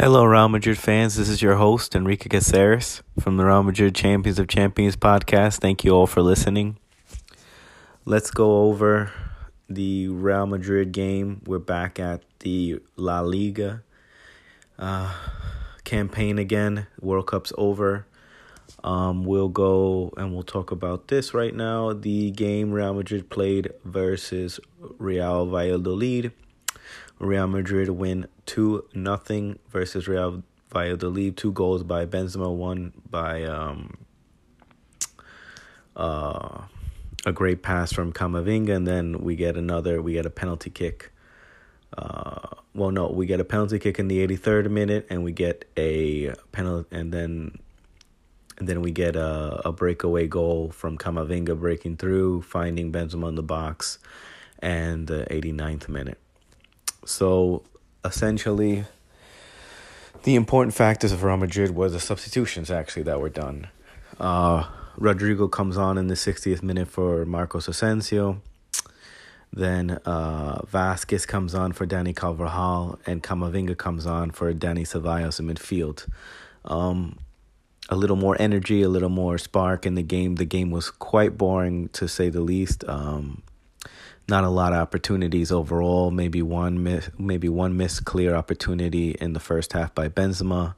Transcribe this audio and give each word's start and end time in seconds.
Hello, 0.00 0.24
Real 0.24 0.48
Madrid 0.48 0.78
fans. 0.78 1.16
This 1.16 1.28
is 1.28 1.42
your 1.42 1.56
host, 1.56 1.96
Enrique 1.96 2.28
Caceres 2.28 3.02
from 3.18 3.36
the 3.36 3.44
Real 3.44 3.64
Madrid 3.64 3.96
Champions 3.96 4.38
of 4.38 4.46
Champions 4.46 4.94
podcast. 4.94 5.58
Thank 5.58 5.82
you 5.82 5.90
all 5.90 6.06
for 6.06 6.22
listening. 6.22 6.78
Let's 8.04 8.30
go 8.30 8.62
over 8.68 9.10
the 9.68 10.06
Real 10.06 10.46
Madrid 10.46 10.92
game. 10.92 11.42
We're 11.46 11.58
back 11.58 11.98
at 11.98 12.22
the 12.38 12.78
La 12.94 13.22
Liga 13.22 13.82
uh, 14.78 15.12
campaign 15.82 16.38
again. 16.38 16.86
World 17.00 17.26
Cup's 17.26 17.52
over. 17.58 18.06
Um, 18.84 19.24
we'll 19.24 19.48
go 19.48 20.12
and 20.16 20.32
we'll 20.32 20.44
talk 20.44 20.70
about 20.70 21.08
this 21.08 21.34
right 21.34 21.52
now. 21.52 21.92
The 21.92 22.30
game 22.30 22.70
Real 22.70 22.94
Madrid 22.94 23.30
played 23.30 23.72
versus 23.84 24.60
Real 24.78 25.44
Valladolid. 25.46 26.30
Real 27.18 27.46
Madrid 27.46 27.88
win 27.90 28.26
2 28.46 28.88
nothing 28.94 29.58
versus 29.70 30.08
Real 30.08 30.42
Valladolid. 30.72 31.36
Two 31.36 31.52
goals 31.52 31.82
by 31.82 32.06
Benzema, 32.06 32.54
one 32.54 32.92
by 33.08 33.44
um, 33.44 33.96
uh, 35.96 36.62
a 37.26 37.32
great 37.32 37.62
pass 37.62 37.92
from 37.92 38.12
Camavinga, 38.12 38.74
and 38.74 38.86
then 38.86 39.20
we 39.20 39.36
get 39.36 39.56
another, 39.56 40.00
we 40.00 40.12
get 40.12 40.26
a 40.26 40.30
penalty 40.30 40.70
kick. 40.70 41.10
Uh, 41.96 42.48
well, 42.74 42.90
no, 42.90 43.08
we 43.08 43.26
get 43.26 43.40
a 43.40 43.44
penalty 43.44 43.78
kick 43.78 43.98
in 43.98 44.08
the 44.08 44.26
83rd 44.26 44.70
minute, 44.70 45.06
and 45.10 45.24
we 45.24 45.32
get 45.32 45.64
a 45.76 46.34
penalty, 46.52 46.94
and 46.94 47.12
then 47.12 47.58
and 48.58 48.68
then 48.68 48.80
we 48.82 48.90
get 48.90 49.14
a, 49.14 49.62
a 49.64 49.72
breakaway 49.72 50.26
goal 50.26 50.70
from 50.70 50.98
Camavinga 50.98 51.58
breaking 51.58 51.96
through, 51.96 52.42
finding 52.42 52.90
Benzema 52.90 53.28
in 53.28 53.36
the 53.36 53.42
box, 53.42 53.98
and 54.58 55.06
the 55.06 55.26
89th 55.30 55.88
minute. 55.88 56.18
So 57.08 57.62
essentially, 58.04 58.84
the 60.24 60.34
important 60.34 60.74
factors 60.74 61.10
of 61.10 61.22
Real 61.24 61.38
Madrid 61.38 61.74
were 61.74 61.88
the 61.88 62.00
substitutions 62.00 62.70
actually 62.70 63.04
that 63.04 63.18
were 63.18 63.30
done. 63.30 63.68
Uh, 64.20 64.64
Rodrygo 64.98 65.50
comes 65.50 65.78
on 65.78 65.96
in 65.96 66.08
the 66.08 66.14
60th 66.14 66.62
minute 66.62 66.86
for 66.86 67.24
Marcos 67.24 67.66
Asensio. 67.66 68.42
Then 69.50 69.98
uh, 70.04 70.60
Vazquez 70.66 71.26
comes 71.26 71.54
on 71.54 71.72
for 71.72 71.86
Dani 71.86 72.14
Carvajal, 72.14 72.98
and 73.06 73.22
Camavinga 73.22 73.78
comes 73.78 74.04
on 74.04 74.30
for 74.30 74.52
Dani 74.52 74.82
Ceballos 74.82 75.40
in 75.40 75.46
midfield. 75.46 76.06
Um, 76.66 77.18
a 77.88 77.96
little 77.96 78.16
more 78.16 78.36
energy, 78.38 78.82
a 78.82 78.88
little 78.90 79.08
more 79.08 79.38
spark 79.38 79.86
in 79.86 79.94
the 79.94 80.02
game. 80.02 80.34
The 80.34 80.44
game 80.44 80.70
was 80.70 80.90
quite 80.90 81.38
boring 81.38 81.88
to 81.94 82.06
say 82.06 82.28
the 82.28 82.42
least. 82.42 82.84
Um, 82.86 83.42
not 84.28 84.44
a 84.44 84.48
lot 84.48 84.72
of 84.72 84.78
opportunities 84.78 85.50
overall. 85.50 86.10
Maybe 86.10 86.42
one 86.42 86.82
miss, 86.82 87.10
maybe 87.18 87.48
one 87.48 87.76
missed 87.76 88.04
clear 88.04 88.34
opportunity 88.34 89.12
in 89.12 89.32
the 89.32 89.40
first 89.40 89.72
half 89.72 89.94
by 89.94 90.08
Benzema. 90.08 90.74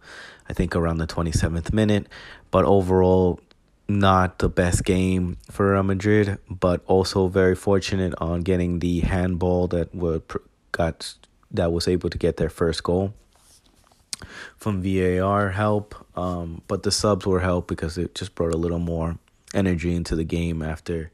I 0.49 0.53
think 0.53 0.75
around 0.75 0.99
the 0.99 1.07
27th 1.07 1.73
minute, 1.73 2.09
but 2.51 2.65
overall 2.65 3.41
not 3.89 4.39
the 4.39 4.49
best 4.49 4.85
game 4.85 5.37
for 5.51 5.73
Real 5.73 5.83
Madrid, 5.83 6.39
but 6.49 6.83
also 6.87 7.27
very 7.27 7.57
fortunate 7.57 8.15
on 8.19 8.41
getting 8.43 8.79
the 8.79 9.01
handball 9.01 9.67
that 9.69 9.95
were 9.95 10.23
got 10.73 11.15
that 11.51 11.73
was 11.73 11.89
able 11.89 12.09
to 12.11 12.19
get 12.19 12.37
their 12.37 12.49
first 12.49 12.85
goal 12.85 13.13
from 14.57 14.83
VAR 14.83 15.51
help. 15.51 15.95
Um, 16.17 16.63
but 16.69 16.85
the 16.85 16.93
subs 16.93 17.27
were 17.27 17.41
help 17.41 17.67
because 17.67 17.99
it 17.99 18.15
just 18.15 18.35
brought 18.35 18.55
a 18.55 18.57
little 18.57 18.79
more 18.79 19.19
energy 19.53 19.95
into 19.95 20.15
the 20.15 20.25
game 20.25 20.63
after 20.63 21.11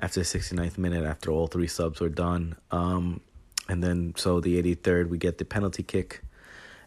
after 0.00 0.20
the 0.20 0.26
69th 0.26 0.78
minute 0.78 1.04
after 1.04 1.30
all 1.30 1.46
three 1.46 1.68
subs 1.68 2.00
were 2.00 2.08
done. 2.08 2.56
Um, 2.70 3.20
and 3.68 3.84
then 3.84 4.14
so 4.16 4.40
the 4.40 4.60
83rd 4.60 5.08
we 5.08 5.18
get 5.18 5.38
the 5.38 5.44
penalty 5.44 5.84
kick 5.84 6.22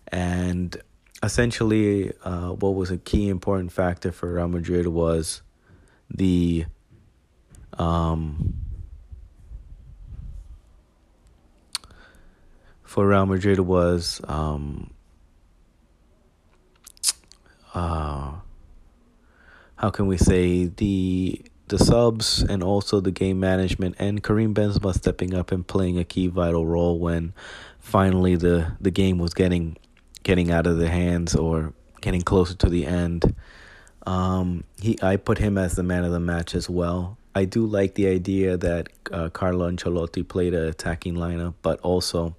and 0.10 0.76
essentially 1.24 2.12
uh, 2.24 2.50
what 2.50 2.76
was 2.76 2.92
a 2.92 2.98
key 2.98 3.30
important 3.30 3.72
factor 3.72 4.12
for 4.12 4.34
Real 4.34 4.50
Madrid 4.50 4.88
was 4.88 5.42
the 6.10 6.66
um, 7.78 8.54
for 12.84 13.08
Real 13.08 13.26
Madrid 13.26 13.62
was 13.62 14.20
um, 14.28 14.92
uh, 17.74 18.34
how 19.78 19.90
can 19.90 20.08
we 20.08 20.18
say 20.18 20.66
the 20.66 21.42
the 21.68 21.80
subs 21.80 22.42
and 22.42 22.64
also 22.64 23.00
the 23.00 23.12
game 23.12 23.40
management 23.40 23.96
and 24.00 24.24
Karim 24.24 24.54
Benzema 24.54 24.94
stepping 24.94 25.34
up 25.34 25.52
and 25.52 25.66
playing 25.66 25.98
a 25.98 26.04
key 26.04 26.28
vital 26.28 26.66
role 26.66 27.00
when 27.00 27.34
finally 27.80 28.36
the 28.36 28.74
the 28.82 28.92
game 28.92 29.18
was 29.18 29.34
getting 29.34 29.78
getting 30.24 30.52
out 30.52 30.68
of 30.68 30.78
the 30.78 30.90
hands 30.90 31.36
or 31.36 31.74
getting 32.02 32.22
closer 32.22 32.54
to 32.56 32.70
the 32.70 32.86
end. 32.86 33.36
Um, 34.06 34.64
he 34.80 34.98
I 35.02 35.16
put 35.16 35.38
him 35.38 35.58
as 35.58 35.76
the 35.76 35.84
man 35.84 36.04
of 36.04 36.12
the 36.12 36.20
match 36.20 36.56
as 36.56 36.70
well. 36.70 37.18
I 37.36 37.46
do 37.46 37.66
like 37.66 37.96
the 37.96 38.08
idea 38.08 38.58
that 38.58 38.90
uh, 39.12 39.30
Carlo 39.30 39.70
Ancelotti 39.70 40.28
played 40.28 40.54
an 40.54 40.68
attacking 40.68 41.16
lineup, 41.16 41.56
but 41.64 41.80
also 41.80 42.36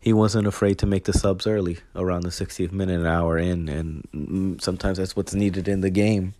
he 0.00 0.12
wasn't 0.12 0.46
afraid 0.46 0.78
to 0.78 0.86
make 0.86 1.04
the 1.04 1.12
subs 1.12 1.46
early, 1.46 1.78
around 1.94 2.22
the 2.22 2.30
60th 2.30 2.72
minute, 2.72 3.00
an 3.00 3.06
hour 3.06 3.36
in, 3.36 3.68
and 3.68 4.08
mm, 4.14 4.62
sometimes 4.62 4.98
that's 4.98 5.16
what's 5.16 5.34
needed 5.34 5.68
in 5.68 5.80
the 5.80 5.90
game. 5.90 6.34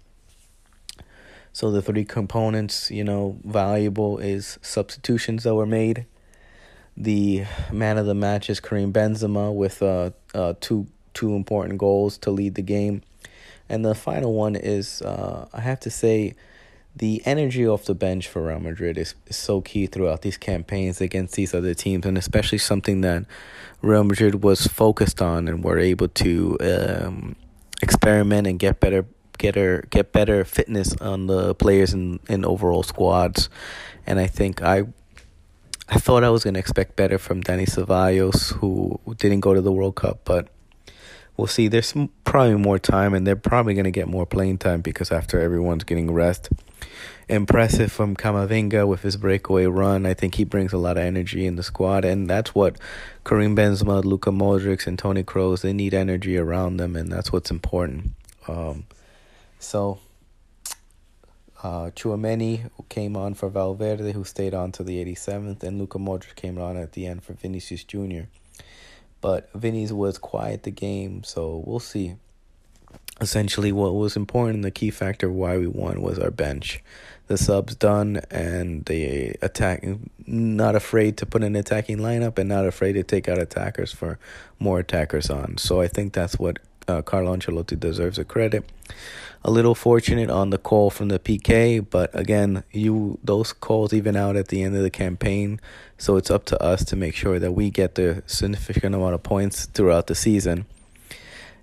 So 1.57 1.71
the 1.71 1.81
three 1.81 2.05
components, 2.05 2.91
you 2.91 3.03
know, 3.03 3.39
valuable 3.43 4.19
is 4.19 4.59
substitutions 4.61 5.45
that 5.45 5.55
were 5.55 5.65
made. 5.65 6.05
The 6.99 7.47
man 7.73 7.97
of 7.97 8.05
the 8.05 8.15
match 8.15 8.51
is 8.51 8.61
Karim 8.61 8.93
Benzema 8.93 9.55
with 9.55 9.83
uh, 9.83 10.11
uh 10.35 10.53
two 10.61 10.87
two 11.15 11.35
important 11.35 11.79
goals 11.79 12.19
to 12.19 12.31
lead 12.31 12.57
the 12.57 12.63
game. 12.63 13.01
And 13.71 13.87
the 13.87 13.95
final 13.95 14.35
one 14.35 14.55
is 14.55 15.01
uh, 15.01 15.49
I 15.51 15.63
have 15.63 15.81
to 15.81 15.91
say 15.91 16.35
the 16.95 17.23
energy 17.25 17.67
off 17.67 17.87
the 17.87 17.95
bench 17.95 18.29
for 18.29 18.43
Real 18.43 18.61
Madrid 18.61 18.99
is, 18.99 19.15
is 19.27 19.37
so 19.37 19.63
key 19.63 19.87
throughout 19.87 20.21
these 20.21 20.37
campaigns 20.37 21.01
against 21.01 21.37
these 21.37 21.55
other 21.55 21.73
teams, 21.73 22.05
and 22.05 22.19
especially 22.19 22.59
something 22.59 23.01
that 23.01 23.25
Real 23.81 24.05
Madrid 24.05 24.45
was 24.45 24.67
focused 24.67 25.23
on 25.23 25.49
and 25.49 25.65
were 25.65 25.79
able 25.79 26.09
to 26.09 26.59
um, 26.61 27.35
experiment 27.81 28.47
and 28.47 28.59
get 28.59 28.79
better 28.79 29.07
get 29.39 29.55
her 29.55 29.85
get 29.91 30.13
better 30.13 30.45
fitness 30.45 30.95
on 30.97 31.27
the 31.27 31.55
players 31.55 31.93
and 31.93 32.21
in, 32.29 32.45
overall 32.45 32.83
squads 32.83 33.49
and 34.07 34.19
I 34.19 34.27
think 34.27 34.63
I 34.63 34.85
I 35.89 35.99
thought 35.99 36.25
I 36.25 36.31
was 36.31 36.45
gonna 36.45 36.59
expect 36.59 36.97
better 36.97 37.19
from 37.19 37.43
Dani 37.43 37.67
Ceballos 37.67 38.55
who 38.55 39.01
didn't 39.19 39.41
go 39.41 39.55
to 39.55 39.61
the 39.61 39.73
World 39.73 39.97
Cup 39.97 40.21
but 40.25 40.49
we'll 41.37 41.47
see 41.47 41.69
there's 41.69 41.95
probably 42.25 42.57
more 42.57 42.79
time 42.79 43.15
and 43.15 43.27
they're 43.27 43.37
probably 43.37 43.75
gonna 43.75 43.91
get 43.91 44.09
more 44.09 44.27
playing 44.27 44.59
time 44.59 44.81
because 44.81 45.11
after 45.11 45.41
everyone's 45.41 45.85
getting 45.85 46.13
rest 46.13 46.49
impressive 47.29 47.91
from 47.91 48.15
Camavinga 48.15 48.87
with 48.87 49.03
his 49.03 49.17
breakaway 49.17 49.67
run. 49.67 50.07
I 50.07 50.15
think 50.15 50.37
he 50.37 50.45
brings 50.45 50.73
a 50.73 50.79
lot 50.79 50.97
of 50.97 51.03
energy 51.03 51.47
in 51.47 51.57
the 51.57 51.63
squad, 51.63 52.05
and 52.05 52.29
that's 52.29 52.55
what 52.55 52.79
Karim 53.25 53.57
Benzema, 53.57 54.05
Luka 54.05 54.31
Modric, 54.31 54.87
and 54.87 54.99
Toni 54.99 55.25
Kroos 55.25 55.63
they 55.63 55.73
need 55.73 55.95
energy 55.95 56.39
around 56.39 56.77
them, 56.77 56.97
and 56.97 57.11
that's 57.11 57.33
what's 57.33 57.51
important. 57.51 58.13
Um, 58.49 58.85
so, 59.59 59.99
uh, 61.63 61.91
Tchouameni 61.91 62.71
came 62.89 63.17
on 63.17 63.35
for 63.35 63.49
Valverde, 63.49 64.13
who 64.13 64.25
stayed 64.25 64.55
on 64.55 64.73
to 64.73 64.83
the 64.83 65.05
87th, 65.05 65.63
and 65.63 65.79
Luka 65.79 65.99
Modric 65.99 66.35
came 66.35 66.59
on 66.59 66.77
at 66.77 66.93
the 66.93 67.07
end 67.07 67.23
for 67.25 67.33
Vinicius 67.33 67.83
Jr. 67.85 68.25
But 69.21 69.51
Vinny's 69.53 69.93
was 69.93 70.19
quiet 70.19 70.63
the 70.63 70.71
game, 70.71 71.25
so 71.25 71.63
we'll 71.67 71.81
see. 71.81 72.17
Essentially 73.21 73.73
what 73.73 73.95
was 73.95 74.15
important 74.15 74.63
the 74.63 74.71
key 74.71 74.91
factor 74.91 75.31
why 75.31 75.57
we 75.57 75.67
won 75.67 76.03
was 76.03 76.19
our 76.19 76.31
bench. 76.31 76.83
The 77.29 77.39
subs 77.39 77.75
done 77.75 78.21
and 78.31 78.85
the 78.85 79.35
attack 79.41 79.85
not 80.27 80.77
afraid 80.77 81.17
to 81.17 81.27
put 81.27 81.43
an 81.43 81.57
attacking 81.57 81.99
lineup 81.99 82.39
and 82.39 82.49
not 82.49 82.67
afraid 82.67 82.93
to 82.93 83.03
take 83.03 83.27
out 83.27 83.39
attackers 83.39 83.91
for 83.91 84.19
more 84.59 84.79
attackers 84.79 85.31
on. 85.31 85.57
So 85.57 85.81
i 85.81 85.89
think 85.89 86.13
that's 86.13 86.39
what 86.39 86.59
uh, 86.89 87.03
Carlo 87.03 87.37
Ancelotti 87.37 87.79
deserves 87.79 88.19
a 88.19 88.25
credit. 88.25 88.65
A 89.45 89.51
little 89.51 89.75
fortunate 89.75 90.29
on 90.29 90.51
the 90.51 90.59
call 90.59 90.91
from 90.91 91.09
the 91.09 91.19
PK, 91.19 91.85
but 91.89 92.11
again, 92.19 92.65
you 92.73 93.19
those 93.23 93.53
calls 93.53 93.93
even 93.93 94.17
out 94.17 94.35
at 94.35 94.49
the 94.49 94.63
end 94.63 94.75
of 94.75 94.83
the 94.83 94.91
campaign, 94.91 95.61
so 95.99 96.17
it's 96.17 96.31
up 96.31 96.47
to 96.47 96.61
us 96.61 96.85
to 96.87 96.97
make 96.97 97.15
sure 97.15 97.39
that 97.39 97.53
we 97.53 97.71
get 97.71 97.95
the 97.95 98.25
significant 98.27 98.95
amount 98.95 99.15
of 99.15 99.23
points 99.23 99.67
throughout 99.67 100.09
the 100.09 100.17
season. 100.17 100.67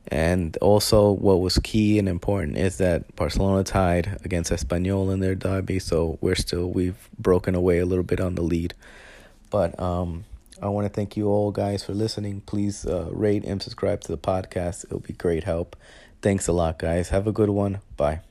And 0.07 0.55
also, 0.57 1.11
what 1.11 1.39
was 1.39 1.57
key 1.59 1.97
and 1.99 2.07
important 2.07 2.57
is 2.57 2.77
that 2.77 3.15
Barcelona 3.15 3.63
tied 3.63 4.19
against 4.23 4.51
Espanyol 4.51 5.11
in 5.13 5.19
their 5.19 5.35
derby, 5.35 5.79
so 5.79 6.17
we're 6.21 6.35
still 6.35 6.69
we've 6.69 7.09
broken 7.19 7.55
away 7.55 7.79
a 7.79 7.85
little 7.85 8.03
bit 8.03 8.21
on 8.21 8.35
the 8.35 8.43
lead. 8.43 8.73
But 9.49 9.77
um, 9.79 10.25
I 10.61 10.69
want 10.69 10.85
to 10.85 10.89
thank 10.89 11.17
you 11.17 11.27
all 11.27 11.51
guys 11.51 11.83
for 11.83 11.94
listening. 11.94 12.41
Please 12.41 12.85
uh, 12.85 13.09
rate 13.11 13.44
and 13.44 13.61
subscribe 13.61 14.01
to 14.01 14.11
the 14.11 14.17
podcast; 14.17 14.85
it'll 14.85 15.00
be 15.00 15.13
great 15.13 15.44
help. 15.44 15.75
Thanks 16.21 16.47
a 16.47 16.53
lot, 16.53 16.79
guys. 16.79 17.09
Have 17.09 17.27
a 17.27 17.31
good 17.31 17.50
one. 17.50 17.81
Bye. 17.97 18.21